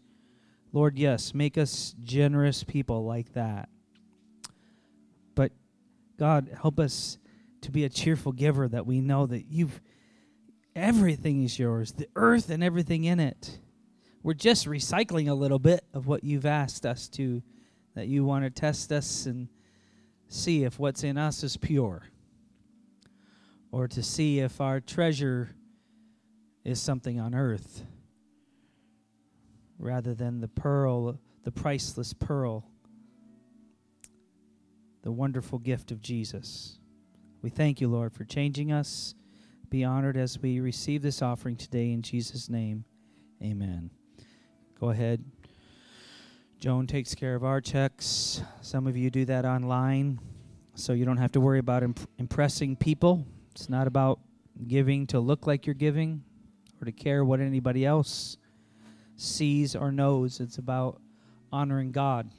[0.73, 3.69] Lord, yes, make us generous people like that.
[5.35, 5.53] But
[6.19, 7.19] God, help us
[7.63, 9.81] to be a cheerful giver that we know that you've
[10.75, 13.59] everything is yours, the earth and everything in it.
[14.27, 17.45] We're just recycling a little bit of what you've asked us to,
[17.95, 19.47] that you want to test us and
[20.27, 22.03] see if what's in us is pure,
[23.71, 25.55] or to see if our treasure
[26.65, 27.85] is something on earth
[29.79, 32.69] rather than the pearl, the priceless pearl,
[35.03, 36.81] the wonderful gift of Jesus.
[37.43, 39.15] We thank you, Lord, for changing us.
[39.71, 42.85] Be honored as we receive this offering today in Jesus' name.
[43.41, 43.91] Amen.
[44.79, 45.25] Go ahead.
[46.59, 48.43] Joan takes care of our checks.
[48.61, 50.21] Some of you do that online,
[50.75, 53.27] so you don't have to worry about imp- impressing people.
[53.53, 54.21] It's not about
[54.67, 56.23] giving to look like you're giving
[56.81, 58.37] or to care what anybody else
[59.17, 60.41] sees or knows.
[60.41, 61.01] It's about
[61.51, 62.31] honoring God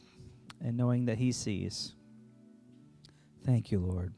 [0.63, 1.95] and knowing that He sees.
[3.43, 4.13] Thank you, Lord.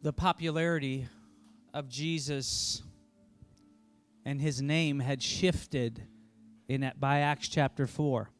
[0.00, 1.08] The popularity
[1.74, 2.82] of Jesus
[4.24, 6.02] and his name had shifted
[6.72, 8.30] in by Acts chapter 4.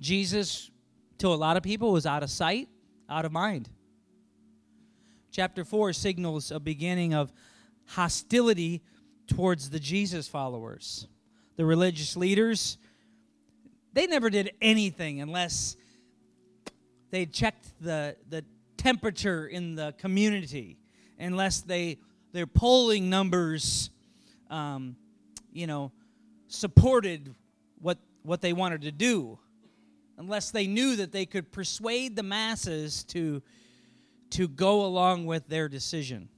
[0.00, 0.70] Jesus
[1.18, 2.68] to a lot of people was out of sight,
[3.08, 3.68] out of mind.
[5.30, 7.32] Chapter 4 signals a beginning of
[7.86, 8.82] hostility
[9.26, 11.06] towards the Jesus followers.
[11.56, 12.78] The religious leaders
[13.92, 15.76] they never did anything unless
[17.10, 18.44] they checked the the
[18.76, 20.78] temperature in the community,
[21.18, 21.98] unless they
[22.32, 23.90] their polling numbers
[24.50, 24.96] um,
[25.52, 25.92] you know,
[26.54, 27.34] supported
[27.80, 29.38] what, what they wanted to do,
[30.18, 33.42] unless they knew that they could persuade the masses to,
[34.30, 36.28] to go along with their decision.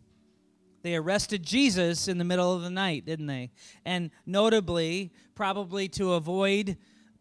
[0.82, 3.50] They arrested Jesus in the middle of the night, didn't they?
[3.84, 6.76] And notably, probably to avoid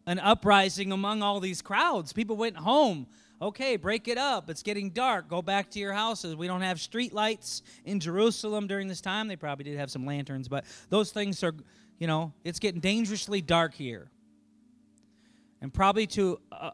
[0.06, 2.12] an uprising among all these crowds.
[2.12, 3.06] People went home
[3.40, 4.48] Okay, break it up.
[4.48, 5.28] It's getting dark.
[5.28, 6.34] Go back to your houses.
[6.34, 9.28] We don't have street lights in Jerusalem during this time.
[9.28, 11.54] They probably did have some lanterns, but those things are,
[11.98, 14.10] you know, it's getting dangerously dark here.
[15.60, 16.70] And probably to uh,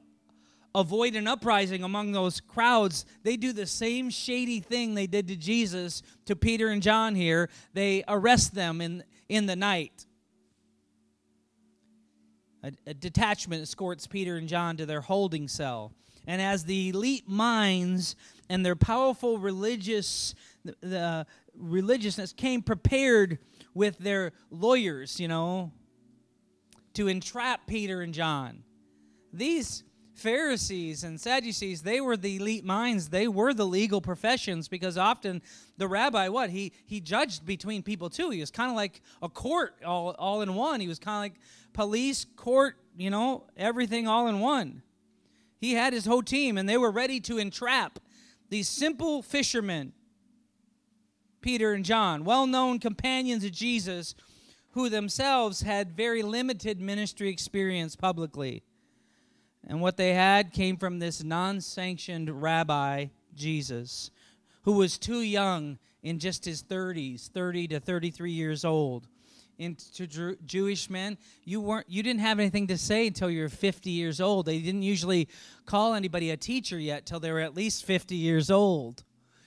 [0.74, 5.36] avoid an uprising among those crowds, they do the same shady thing they did to
[5.36, 7.48] Jesus, to Peter and John here.
[7.72, 10.06] They arrest them in, in the night.
[12.64, 15.92] A, a detachment escorts Peter and John to their holding cell.
[16.26, 18.14] And as the elite minds
[18.48, 23.38] and their powerful religious the, the religiousness came prepared
[23.74, 25.72] with their lawyers, you know,
[26.94, 28.62] to entrap Peter and John.
[29.32, 33.08] These Pharisees and Sadducees, they were the elite minds.
[33.08, 35.42] They were the legal professions because often
[35.78, 36.50] the rabbi, what?
[36.50, 38.30] He he judged between people too.
[38.30, 40.80] He was kind of like a court all, all in one.
[40.80, 41.40] He was kind of like
[41.72, 44.82] police, court, you know, everything all in one.
[45.58, 47.98] He had his whole team and they were ready to entrap
[48.50, 49.92] these simple fishermen,
[51.42, 54.14] Peter and John, well known companions of Jesus,
[54.70, 58.62] who themselves had very limited ministry experience publicly.
[59.66, 64.10] And what they had came from this non sanctioned rabbi, Jesus,
[64.62, 69.06] who was too young in just his 30s, 30 to 33 years old.
[69.58, 73.42] And to Jew- Jewish men, you weren't you didn't have anything to say until you
[73.42, 74.46] were 50 years old.
[74.46, 75.28] They didn't usually
[75.66, 79.04] call anybody a teacher yet till they were at least 50 years old.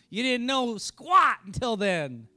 [0.10, 2.28] You didn't know squat until then.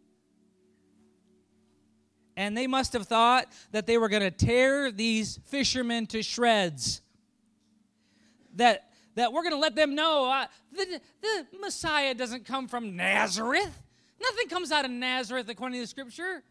[2.36, 7.02] And they must have thought that they were going to tear these fishermen to shreds
[8.54, 12.94] that that we're going to let them know uh, the, the Messiah doesn't come from
[12.94, 13.82] Nazareth.
[14.20, 16.44] Nothing comes out of Nazareth according to the scripture.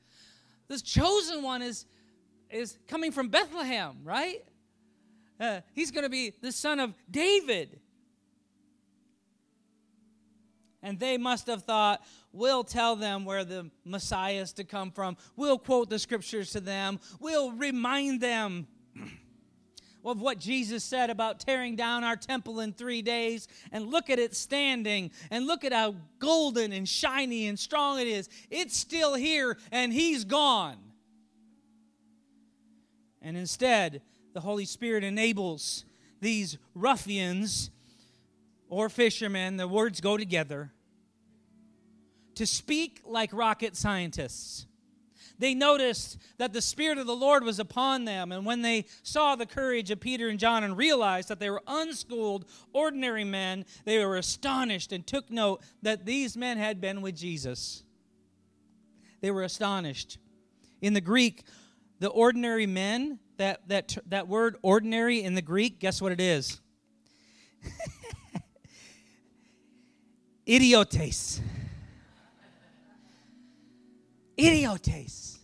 [0.67, 1.85] This chosen one is
[2.49, 4.43] is coming from Bethlehem, right?
[5.39, 7.79] Uh, he's going to be the son of David.
[10.87, 15.17] And they must have thought, we'll tell them where the Messiah is to come from.
[15.35, 17.01] We'll quote the scriptures to them.
[17.19, 18.67] We'll remind them
[20.05, 24.17] of what Jesus said about tearing down our temple in three days and look at
[24.17, 28.29] it standing and look at how golden and shiny and strong it is.
[28.49, 30.77] It's still here and He's gone.
[33.21, 35.83] And instead, the Holy Spirit enables
[36.21, 37.71] these ruffians
[38.69, 40.71] or fishermen, the words go together,
[42.37, 44.67] to speak like rocket scientists
[45.39, 48.31] they noticed that the Spirit of the Lord was upon them.
[48.31, 51.61] And when they saw the courage of Peter and John and realized that they were
[51.67, 57.15] unschooled, ordinary men, they were astonished and took note that these men had been with
[57.15, 57.83] Jesus.
[59.21, 60.17] They were astonished.
[60.81, 61.43] In the Greek,
[61.99, 66.59] the ordinary men, that, that, that word ordinary in the Greek, guess what it is?
[70.45, 71.41] Idiotes.
[74.37, 75.39] Idiotes.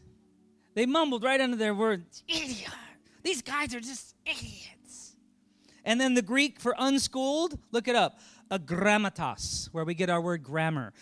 [0.75, 2.69] They mumbled right under their words, idiot.
[3.23, 5.15] These guys are just idiots.
[5.85, 10.43] And then the Greek for unschooled, look it up, agrammatos, where we get our word
[10.43, 10.93] grammar,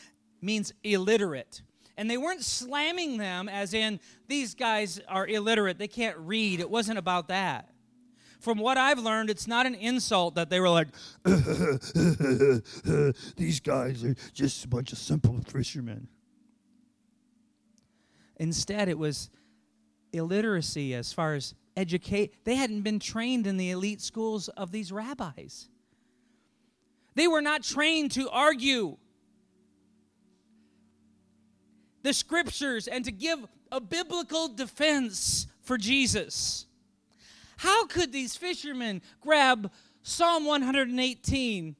[0.41, 1.61] means illiterate.
[1.97, 6.59] And they weren't slamming them as in, these guys are illiterate, they can't read.
[6.59, 7.69] It wasn't about that.
[8.39, 10.87] From what I've learned, it's not an insult that they were like,
[13.35, 16.07] these guys are just a bunch of simple fishermen.
[18.41, 19.29] Instead, it was
[20.13, 22.43] illiteracy as far as educate.
[22.43, 25.69] They hadn't been trained in the elite schools of these rabbis.
[27.13, 28.97] They were not trained to argue
[32.01, 36.65] the scriptures and to give a biblical defense for Jesus.
[37.57, 41.75] How could these fishermen grab Psalm 118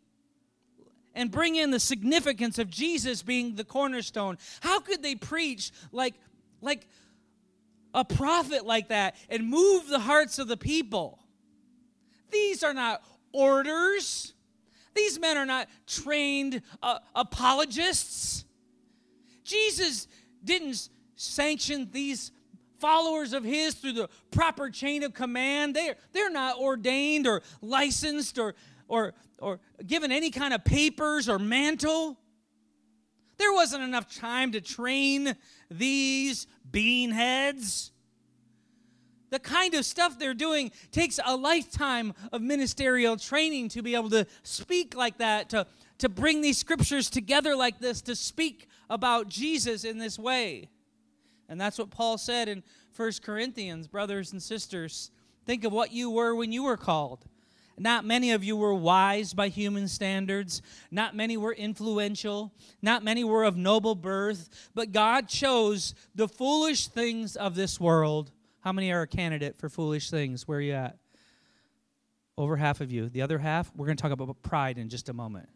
[1.15, 4.37] and bring in the significance of Jesus being the cornerstone?
[4.59, 6.13] How could they preach like
[6.61, 6.87] like
[7.93, 11.19] a prophet like that and move the hearts of the people.
[12.31, 13.03] These are not
[13.33, 14.33] orders.
[14.93, 18.45] These men are not trained uh, apologists.
[19.43, 20.07] Jesus
[20.43, 22.31] didn't sanction these
[22.79, 25.75] followers of his through the proper chain of command.
[25.75, 28.55] They're, they're not ordained or licensed or,
[28.87, 32.17] or, or given any kind of papers or mantle.
[33.41, 35.35] There wasn't enough time to train
[35.71, 37.89] these beanheads.
[39.31, 44.11] The kind of stuff they're doing takes a lifetime of ministerial training to be able
[44.11, 45.65] to speak like that, to,
[45.97, 50.69] to bring these scriptures together like this, to speak about Jesus in this way.
[51.49, 52.61] And that's what Paul said in
[52.95, 55.09] 1 Corinthians, brothers and sisters.
[55.47, 57.25] Think of what you were when you were called.
[57.81, 60.61] Not many of you were wise by human standards.
[60.91, 62.53] Not many were influential.
[62.79, 64.69] Not many were of noble birth.
[64.75, 68.31] But God chose the foolish things of this world.
[68.59, 70.47] How many are a candidate for foolish things?
[70.47, 70.99] Where are you at?
[72.37, 73.09] Over half of you.
[73.09, 75.49] The other half, we're going to talk about pride in just a moment.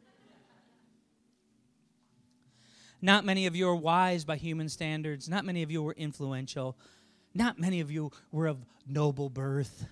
[3.03, 5.29] Not many of you are wise by human standards.
[5.29, 6.75] Not many of you were influential.
[7.35, 9.85] Not many of you were of noble birth.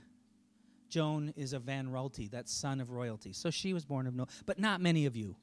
[0.94, 3.34] Joan is a Van Royalty, that's son of royalty.
[3.34, 5.36] So she was born of no, but not many of you.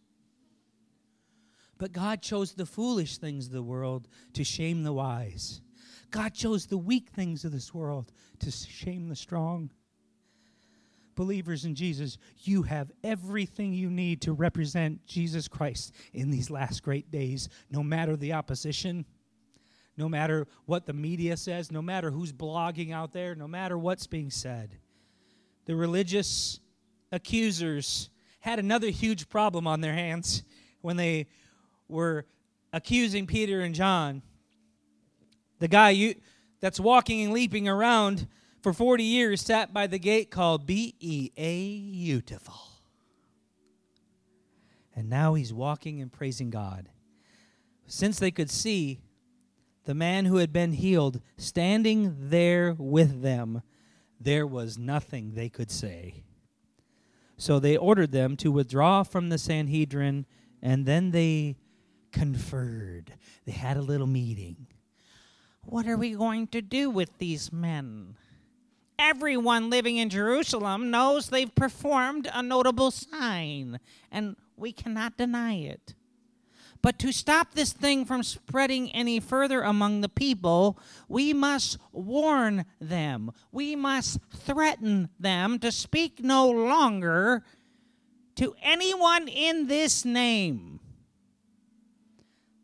[1.77, 5.61] But God chose the foolish things of the world to shame the wise.
[6.13, 9.73] God chose the weak things of this world to shame the strong.
[11.17, 16.85] Believers in Jesus, you have everything you need to represent Jesus Christ in these last
[16.85, 19.05] great days, no matter the opposition,
[19.97, 24.07] no matter what the media says, no matter who's blogging out there, no matter what's
[24.07, 24.79] being said
[25.71, 26.59] the religious
[27.13, 28.11] accusers
[28.41, 30.43] had another huge problem on their hands
[30.81, 31.29] when they
[31.87, 32.27] were
[32.73, 34.21] accusing Peter and John.
[35.61, 36.17] The guy you,
[36.59, 38.27] that's walking and leaping around
[38.65, 42.59] for 40 years sat by the gate called B E A Beautiful.
[44.97, 46.89] And now he's walking and praising God.
[47.87, 48.99] Since they could see
[49.85, 53.63] the man who had been healed standing there with them,
[54.21, 56.25] there was nothing they could say.
[57.37, 60.27] So they ordered them to withdraw from the Sanhedrin,
[60.61, 61.57] and then they
[62.13, 63.15] conferred.
[63.47, 64.67] They had a little meeting.
[65.65, 68.17] What are we going to do with these men?
[68.99, 75.95] Everyone living in Jerusalem knows they've performed a notable sign, and we cannot deny it.
[76.83, 80.79] But to stop this thing from spreading any further among the people,
[81.09, 83.33] we must warn them.
[83.53, 87.45] We must threaten them to speak no longer
[88.37, 90.81] to anyone in this name.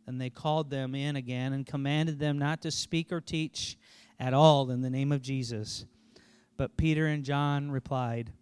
[0.07, 3.77] And they called them in again and commanded them not to speak or teach
[4.19, 5.85] at all in the name of Jesus.
[6.57, 8.33] But Peter and John replied,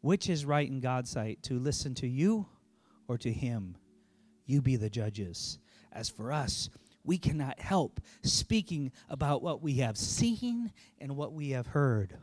[0.00, 2.46] Which is right in God's sight, to listen to you
[3.08, 3.76] or to him?
[4.46, 5.58] You be the judges.
[5.92, 6.70] As for us,
[7.04, 12.16] we cannot help speaking about what we have seen and what we have heard.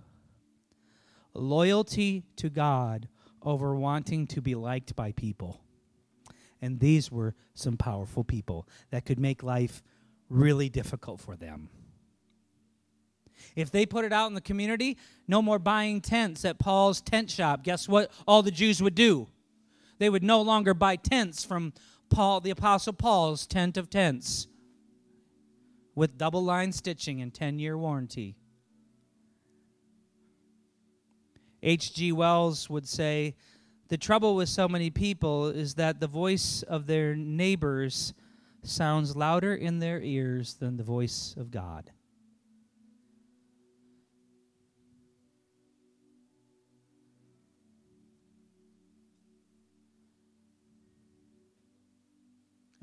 [1.34, 3.08] Loyalty to God
[3.42, 5.62] over wanting to be liked by people.
[6.62, 9.82] And these were some powerful people that could make life
[10.30, 11.70] really difficult for them.
[13.56, 14.98] If they put it out in the community,
[15.28, 17.64] no more buying tents at Paul's tent shop.
[17.64, 19.28] Guess what all the Jews would do?
[19.98, 21.74] They would no longer buy tents from
[22.10, 24.48] Paul, the Apostle Paul's tent of tents
[25.96, 28.36] with double line stitching and 10 year warranty.
[31.62, 32.14] H.G.
[32.14, 33.36] Wells would say,
[33.90, 38.14] The trouble with so many people is that the voice of their neighbors
[38.64, 41.92] sounds louder in their ears than the voice of God.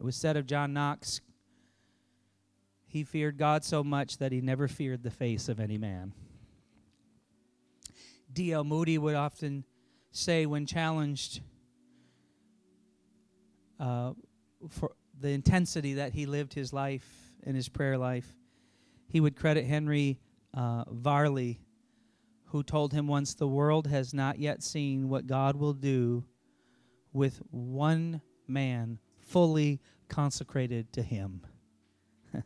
[0.06, 1.20] Was said of John Knox,
[2.86, 6.12] he feared God so much that he never feared the face of any man.
[8.32, 8.62] D.L.
[8.62, 9.64] Moody would often
[10.12, 11.40] say, when challenged
[13.80, 14.12] uh,
[14.68, 18.28] for the intensity that he lived his life in his prayer life,
[19.08, 20.20] he would credit Henry
[20.54, 21.58] uh, Varley,
[22.46, 26.24] who told him once, The world has not yet seen what God will do
[27.12, 31.46] with one man fully consecrated to Him.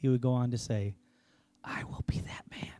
[0.00, 0.94] he would go on to say,
[1.64, 2.72] I will be that man.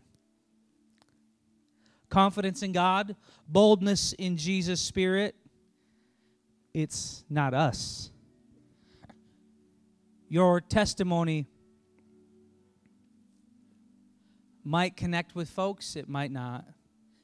[2.08, 5.34] Confidence in God, boldness in Jesus' Spirit,
[6.72, 8.10] it's not us.
[10.28, 11.46] Your testimony
[14.64, 16.64] might connect with folks, it might not.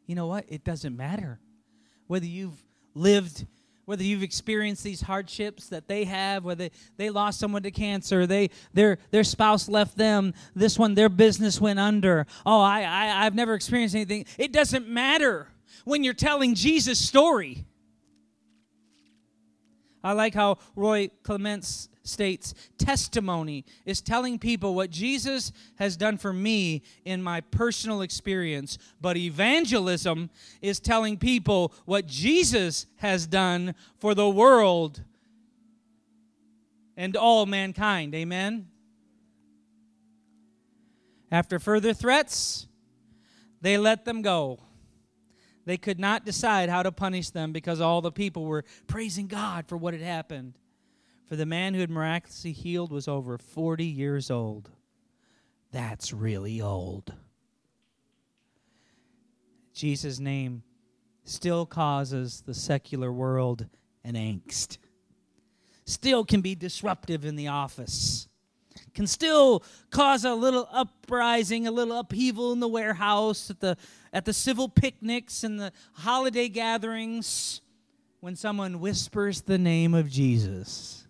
[0.07, 0.45] You know what?
[0.49, 1.41] It doesn't matter.
[2.07, 2.63] Whether you've
[2.95, 3.47] lived
[3.87, 8.51] whether you've experienced these hardships that they have, whether they lost someone to cancer, they
[8.73, 12.27] their their spouse left them, this one their business went under.
[12.45, 14.27] Oh, I, I I've never experienced anything.
[14.39, 15.49] It doesn't matter
[15.85, 17.65] when you're telling Jesus' story.
[20.05, 26.33] I like how Roy Clements states testimony is telling people what Jesus has done for
[26.33, 30.29] me in my personal experience, but evangelism
[30.61, 35.03] is telling people what Jesus has done for the world
[36.99, 38.15] and all mankind.
[38.15, 38.69] Amen.
[41.33, 42.67] After further threats,
[43.63, 44.61] they let them go.
[45.65, 49.67] They could not decide how to punish them because all the people were praising God
[49.67, 50.59] for what had happened.
[51.27, 54.71] For the man who had miraculously healed was over 40 years old.
[55.73, 57.15] That's really old.
[59.73, 60.63] Jesus' name
[61.25, 63.67] still causes the secular world
[64.05, 64.79] an angst,
[65.85, 68.29] still can be disruptive in the office,
[68.93, 73.77] can still cause a little uprising, a little upheaval in the warehouse, at the,
[74.15, 77.61] at the civil picnics and the holiday gatherings
[78.21, 81.07] when someone whispers the name of Jesus.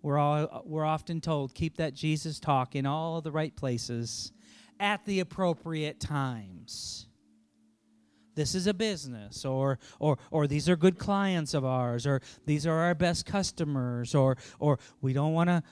[0.00, 4.32] We're, all, we're often told keep that Jesus talk in all the right places
[4.80, 7.06] at the appropriate times.
[8.34, 12.66] This is a business, or, or, or these are good clients of ours, or these
[12.66, 15.62] are our best customers, or, or we don't want to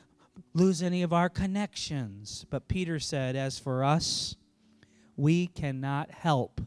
[0.55, 2.45] lose any of our connections.
[2.51, 4.37] But Peter said, as for us,
[5.17, 6.61] we cannot help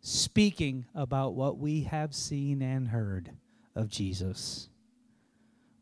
[0.00, 3.30] speaking about what we have seen and heard
[3.74, 4.68] of Jesus.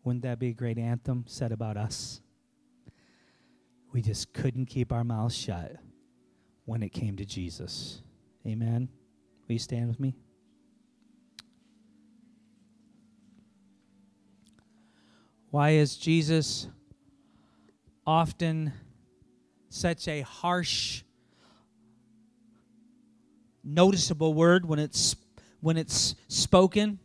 [0.04, 2.20] Wouldn't that be a great anthem said about us?
[3.92, 5.76] We just couldn't keep our mouths shut
[6.64, 8.00] when it came to Jesus.
[8.46, 8.88] Amen.
[9.46, 10.14] Will you stand with me?
[15.52, 16.66] Why is Jesus
[18.06, 18.72] often
[19.68, 21.02] such a harsh,
[23.62, 25.14] noticeable word when it's
[25.60, 26.98] when it's spoken?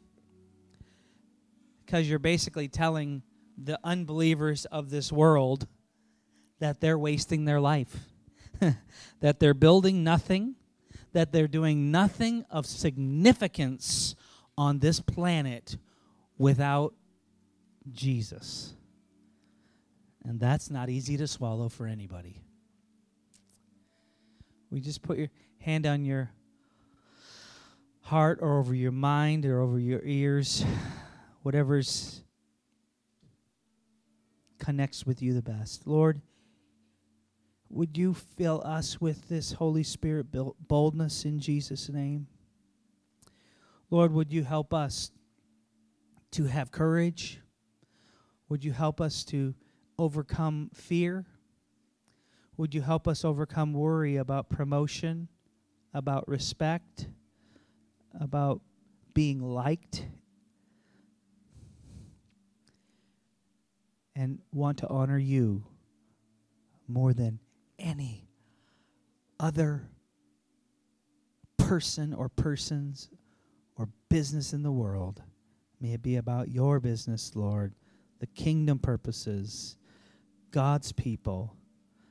[1.85, 3.21] Because you're basically telling
[3.61, 5.67] the unbelievers of this world
[6.59, 7.97] that they're wasting their life,
[9.19, 10.55] that they're building nothing,
[11.11, 14.15] that they're doing nothing of significance
[14.57, 15.75] on this planet
[16.37, 16.93] without
[17.93, 18.73] Jesus.
[20.23, 22.41] And that's not easy to swallow for anybody.
[24.69, 25.29] We just put your
[25.59, 26.29] hand on your
[28.01, 30.65] heart or over your mind or over your ears,
[31.43, 32.23] whatever's
[34.59, 35.88] connects with you the best.
[35.88, 36.21] Lord,
[37.69, 40.27] would you fill us with this Holy Spirit
[40.67, 42.27] boldness in Jesus' name?
[43.89, 45.11] Lord, would you help us
[46.31, 47.39] to have courage?
[48.49, 49.53] Would you help us to
[49.99, 51.25] overcome fear?
[52.55, 55.27] Would you help us overcome worry about promotion,
[55.93, 57.07] about respect,
[58.19, 58.61] about
[59.13, 60.05] being liked,
[64.15, 65.63] and want to honor you
[66.87, 67.39] more than
[67.77, 68.27] any
[69.39, 69.89] other
[71.57, 73.09] person or persons
[73.75, 75.21] or business in the world.
[75.79, 77.73] May it be about your business, Lord,
[78.20, 79.78] the kingdom purposes,
[80.51, 81.55] God's people,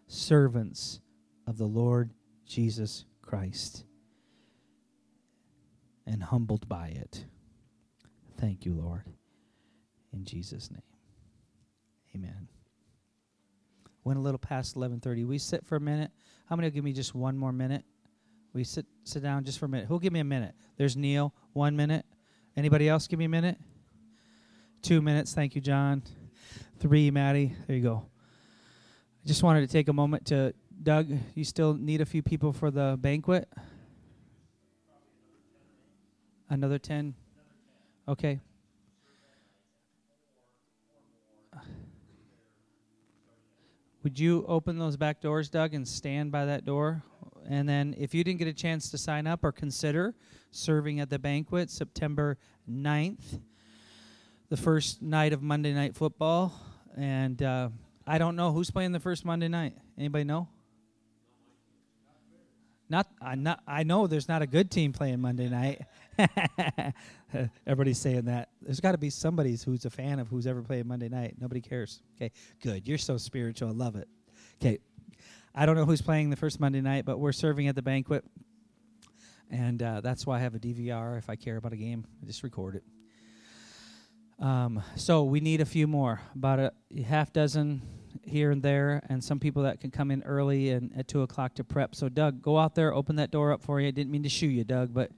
[0.07, 1.01] servants
[1.47, 2.11] of the Lord
[2.45, 3.85] Jesus Christ,
[6.07, 7.25] and humbled by it.
[8.39, 9.05] Thank you, Lord.
[10.13, 10.83] In Jesus' name.
[12.15, 12.49] Amen.
[14.05, 15.25] Went a little past 11:30.
[15.25, 16.13] We sit for a minute.
[16.47, 17.85] How many will give me just one more minute?
[18.53, 19.89] We sit sit down just for a minute.
[19.89, 20.55] Who'll give me a minute?
[20.77, 21.35] There's Neil.
[21.53, 22.07] One minute.
[22.57, 23.59] Anybody else give me a minute?
[24.87, 25.35] Two minutes.
[25.35, 26.05] Thank you, John.
[26.79, 27.53] Three, Maddie.
[27.67, 28.07] There you go.
[29.25, 31.11] I just wanted to take a moment to Doug.
[31.35, 33.49] You still need a few people for the banquet.
[36.49, 37.17] Another ten.
[38.07, 38.39] Okay.
[44.05, 47.03] Would you open those back doors, Doug, and stand by that door?
[47.49, 50.15] And then, if you didn't get a chance to sign up or consider
[50.53, 52.39] serving at the banquet September
[52.71, 53.41] 9th,
[54.49, 56.53] the first night of Monday Night Football.
[56.97, 57.71] And uh,
[58.07, 59.75] I don't know who's playing the first Monday night.
[59.99, 60.49] Anybody know?
[62.89, 65.83] Not, I not I know there's not a good team playing Monday night.
[67.67, 68.51] Everybody's saying that.
[68.63, 71.35] There's got to be somebody who's a fan of who's ever played Monday night.
[71.41, 72.01] Nobody cares.
[72.17, 72.31] Okay,
[72.63, 72.87] good.
[72.87, 73.71] You're so spiritual.
[73.71, 74.07] I love it.
[74.63, 74.79] Okay,
[75.53, 78.25] I don't know who's playing the first Monday night, but we're serving at the banquet,
[79.51, 81.19] and uh, that's why I have a DVR.
[81.19, 82.85] If I care about a game, I just record it.
[84.39, 86.73] Um, so we need a few more, about a
[87.03, 87.83] half dozen
[88.23, 91.55] here and there, and some people that can come in early and at two o'clock
[91.55, 91.95] to prep.
[91.95, 93.89] So Doug, go out there, open that door up for you.
[93.89, 95.11] I didn't mean to shoo you, Doug, but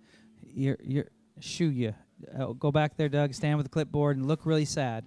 [0.42, 1.08] you're you're
[1.40, 1.94] shoo you.
[2.38, 3.34] Uh, go back there, Doug.
[3.34, 5.04] Stand with the clipboard and look really sad.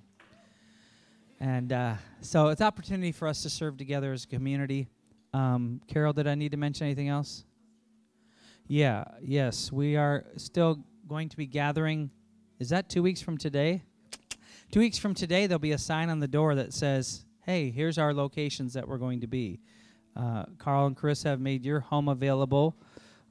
[1.39, 4.88] And uh, so it's opportunity for us to serve together as a community.
[5.34, 7.45] Um, Carol, did I need to mention anything else?
[8.68, 9.05] Yeah.
[9.22, 12.12] Yes, we are still going to be gathering.
[12.59, 13.84] Is that two weeks from today?
[14.72, 17.98] Two weeks from today, there'll be a sign on the door that says, hey, here's
[17.98, 19.60] our locations that we're going to be.
[20.16, 22.78] Uh, Carl and Chris have made your home available.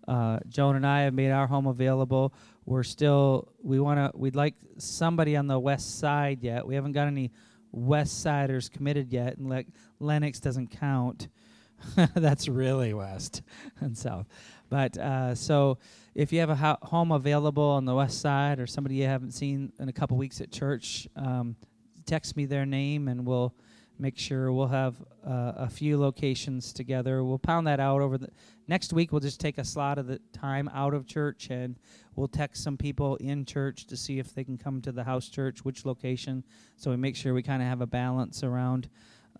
[0.07, 2.35] Uh, Joan and I have made our home available.
[2.67, 6.67] We're still we want to we'd like somebody on the west side yet.
[6.67, 7.31] We haven't got any
[7.73, 9.69] west siders committed yet, and like
[9.99, 11.29] Lennox doesn't count.
[12.15, 13.41] That's really west
[13.81, 14.27] and south.
[14.69, 15.79] But uh, so
[16.21, 19.31] if you have a ho- home available on the west side or somebody you haven't
[19.31, 21.57] seen in a couple weeks at church, um,
[22.05, 23.55] text me their name and we'll
[23.99, 24.97] make sure we'll have
[25.27, 27.25] uh, a few locations together.
[27.25, 28.29] We'll pound that out over the
[28.69, 29.13] next week.
[29.13, 31.79] We'll just take a slot of the time out of church and
[32.17, 35.27] we'll text some people in church to see if they can come to the house
[35.27, 36.45] church, which location.
[36.77, 38.91] So we make sure we kind of have a balance around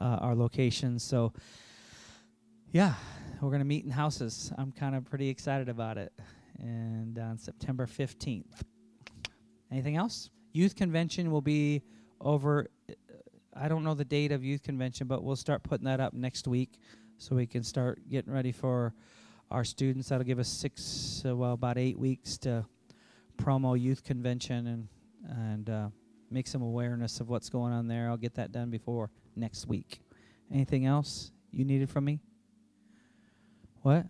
[0.01, 1.03] uh, our locations.
[1.03, 1.35] So
[2.73, 2.95] yeah,
[3.43, 4.51] we're going to meet in houses.
[4.57, 6.11] I'm kind of pretty excited about it.
[6.61, 8.63] And on September 15th.
[9.73, 10.31] Anything else?
[10.53, 11.83] Youth convention will be
[12.21, 12.67] over.
[13.57, 16.47] I don't know the date of youth convention, but we'll start putting that up next
[16.47, 16.79] week
[17.19, 18.95] so we can start getting ready for
[19.51, 20.09] our students.
[20.09, 22.65] That'll give us six, uh, well, about eight weeks to
[23.37, 24.89] promo youth convention and
[25.29, 25.89] and uh,
[26.31, 28.09] make some awareness of what's going on there.
[28.09, 30.01] I'll get that done before next week.
[30.53, 32.21] Anything else you needed from me?
[33.83, 34.07] What?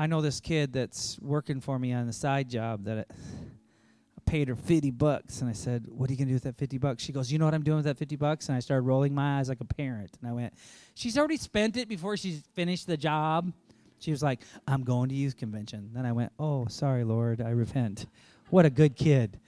[0.00, 3.14] I know this kid that's working for me on the side job that I
[4.24, 5.42] paid her 50 bucks.
[5.42, 7.02] And I said, What are you going to do with that 50 bucks?
[7.02, 8.48] She goes, You know what I'm doing with that 50 bucks?
[8.48, 10.16] And I started rolling my eyes like a parent.
[10.22, 10.54] And I went,
[10.94, 13.52] She's already spent it before she's finished the job.
[13.98, 15.90] She was like, I'm going to youth convention.
[15.92, 18.06] Then I went, Oh, sorry, Lord, I repent.
[18.48, 19.38] What a good kid.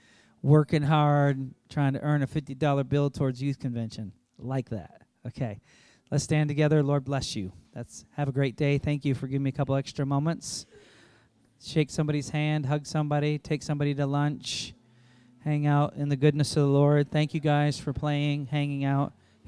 [0.43, 4.11] Working hard, trying to earn a $50 bill towards youth convention.
[4.37, 5.01] Like that.
[5.25, 5.61] Okay.
[6.13, 6.83] Let's stand together.
[6.83, 7.51] Lord bless you.
[7.73, 8.77] That's have a great day.
[8.77, 10.67] Thank you for giving me a couple extra moments.
[11.59, 14.75] Shake somebody's hand, hug somebody, take somebody to lunch,
[15.43, 17.09] hang out in the goodness of the Lord.
[17.09, 19.13] Thank you guys for playing, hanging out.